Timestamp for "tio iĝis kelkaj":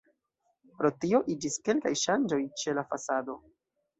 1.03-1.93